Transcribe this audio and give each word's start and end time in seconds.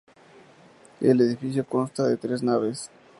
El 0.99 1.21
edificio 1.21 1.63
consta 1.63 2.07
de 2.07 2.17
tres 2.17 2.41
naves. 2.41 2.89